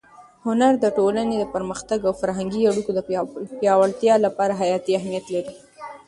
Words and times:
هنر 0.45 0.73
د 0.83 0.85
ټولنې 0.97 1.35
د 1.39 1.43
پرمختګ 1.55 1.99
او 2.07 2.13
فرهنګي 2.21 2.61
اړیکو 2.71 2.91
د 2.95 2.99
پیاوړتیا 3.61 4.15
لپاره 4.25 4.57
حیاتي 4.61 4.91
اهمیت 4.99 5.25
لري. 5.35 5.53